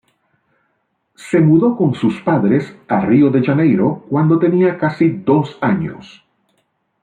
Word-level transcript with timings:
Se 1.13 1.39
mudó 1.39 1.77
con 1.77 1.93
sus 1.93 2.21
padres 2.21 2.75
a 2.87 3.01
Río 3.01 3.29
de 3.29 3.45
Janeiro 3.45 4.03
cuando 4.09 4.39
tenía 4.39 4.75
casi 4.79 5.09
dos 5.11 5.59
años. 5.61 6.25